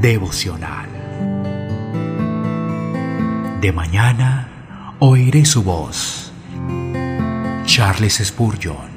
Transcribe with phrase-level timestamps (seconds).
[0.00, 0.88] devocional.
[3.60, 6.32] De mañana oiré su voz.
[7.66, 8.90] Charles Spurgeon.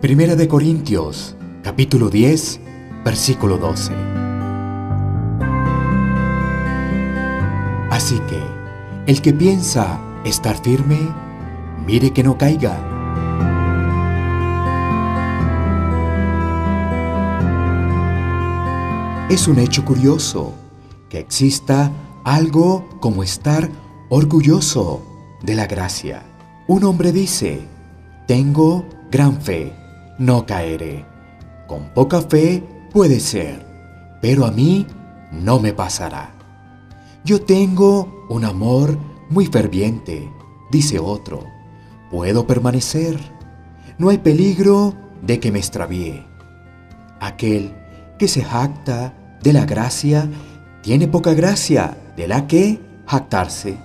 [0.00, 2.60] Primera de Corintios, capítulo 10,
[3.04, 4.19] versículo 12.
[8.00, 8.42] Así que,
[9.06, 10.98] el que piensa estar firme,
[11.86, 12.78] mire que no caiga.
[19.28, 20.54] Es un hecho curioso
[21.10, 21.92] que exista
[22.24, 23.68] algo como estar
[24.08, 25.02] orgulloso
[25.42, 26.22] de la gracia.
[26.68, 27.68] Un hombre dice,
[28.26, 29.74] tengo gran fe
[30.16, 31.04] no caeré.
[31.66, 33.66] Con poca fe puede ser,
[34.22, 34.86] pero a mí
[35.32, 36.39] no me pasará.
[37.24, 40.32] Yo tengo un amor muy ferviente,
[40.70, 41.44] dice otro.
[42.10, 43.20] Puedo permanecer.
[43.98, 46.24] No hay peligro de que me extravíe.
[47.20, 47.74] Aquel
[48.18, 50.30] que se jacta de la gracia
[50.82, 53.78] tiene poca gracia de la que jactarse.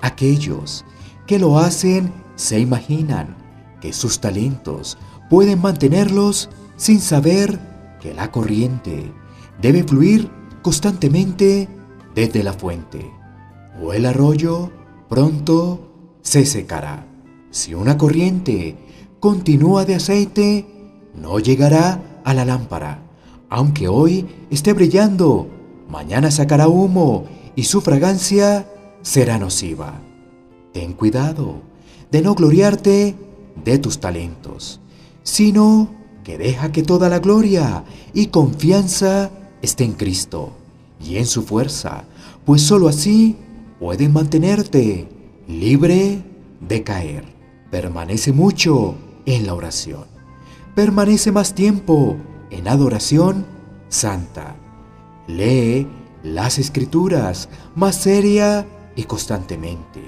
[0.00, 0.86] Aquellos
[1.26, 3.36] que lo hacen se imaginan
[3.82, 4.96] que sus talentos
[5.28, 7.60] pueden mantenerlos sin saber
[8.00, 9.12] que la corriente
[9.60, 10.30] debe fluir
[10.62, 11.68] constantemente
[12.14, 13.10] desde la fuente,
[13.82, 14.70] o el arroyo
[15.08, 15.90] pronto
[16.22, 17.06] se secará.
[17.50, 18.76] Si una corriente
[19.18, 20.66] continúa de aceite,
[21.14, 23.02] no llegará a la lámpara.
[23.48, 25.48] Aunque hoy esté brillando,
[25.88, 27.24] mañana sacará humo
[27.56, 28.68] y su fragancia
[29.02, 30.00] será nociva.
[30.72, 31.62] Ten cuidado
[32.10, 33.16] de no gloriarte
[33.64, 34.80] de tus talentos,
[35.22, 35.90] sino
[36.22, 39.30] que deja que toda la gloria y confianza
[39.62, 40.59] esté en Cristo
[41.00, 42.04] y en su fuerza,
[42.44, 43.36] pues sólo así
[43.78, 45.08] pueden mantenerte
[45.48, 46.22] libre
[46.60, 47.24] de caer.
[47.70, 48.94] Permanece mucho
[49.26, 50.04] en la oración.
[50.74, 52.16] Permanece más tiempo
[52.50, 53.46] en adoración
[53.88, 54.56] santa.
[55.26, 55.86] Lee
[56.22, 58.66] las escrituras más seria
[58.96, 60.02] y constantemente.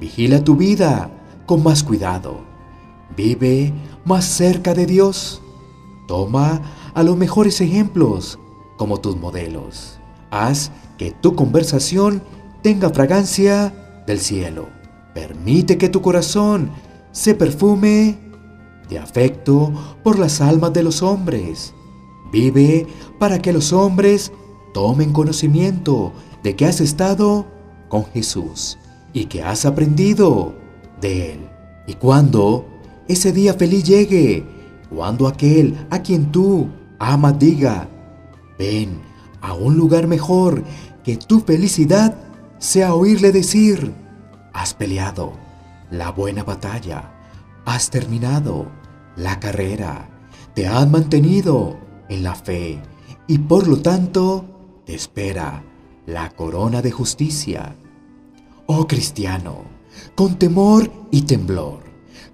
[0.00, 1.10] Vigila tu vida
[1.46, 2.48] con más cuidado
[3.16, 3.72] Vive
[4.04, 5.42] más cerca de Dios.
[6.06, 6.62] Toma
[6.94, 8.38] a los mejores ejemplos
[8.76, 9.98] como tus modelos.
[10.30, 12.22] Haz que tu conversación
[12.62, 13.72] tenga fragancia
[14.06, 14.68] del cielo.
[15.14, 16.70] Permite que tu corazón
[17.12, 18.18] se perfume
[18.88, 19.72] de afecto
[20.02, 21.74] por las almas de los hombres.
[22.32, 22.86] Vive
[23.18, 24.32] para que los hombres
[24.74, 26.12] tomen conocimiento
[26.42, 27.46] de que has estado
[27.88, 28.78] con Jesús
[29.12, 30.54] y que has aprendido
[31.00, 31.40] de Él.
[31.86, 32.66] Y cuando
[33.08, 34.44] ese día feliz llegue,
[34.94, 36.68] cuando aquel a quien tú
[36.98, 37.88] amas diga,
[38.58, 39.00] ven
[39.40, 40.64] a un lugar mejor,
[41.04, 42.16] que tu felicidad
[42.58, 43.92] sea oírle decir,
[44.52, 45.32] has peleado
[45.90, 47.12] la buena batalla,
[47.64, 48.66] has terminado
[49.16, 50.08] la carrera,
[50.54, 51.78] te has mantenido
[52.08, 52.80] en la fe
[53.26, 54.44] y por lo tanto
[54.84, 55.62] te espera
[56.06, 57.76] la corona de justicia.
[58.66, 59.64] Oh cristiano,
[60.14, 61.80] con temor y temblor,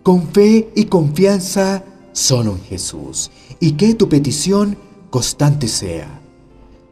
[0.02, 4.78] con fe y confianza solo en Jesús, y que tu petición
[5.10, 6.20] constante sea.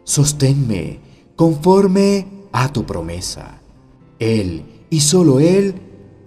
[0.04, 0.98] Sosténme
[1.36, 3.60] conforme a tu promesa.
[4.18, 5.74] Él y solo Él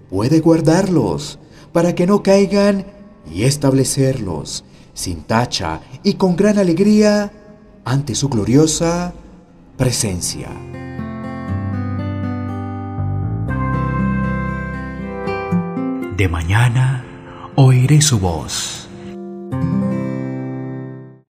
[0.09, 1.39] puede guardarlos
[1.71, 2.85] para que no caigan
[3.31, 4.63] y establecerlos
[4.93, 7.31] sin tacha y con gran alegría
[7.83, 9.13] ante su gloriosa
[9.77, 10.49] presencia.
[16.17, 17.03] De mañana
[17.55, 18.84] oiré su voz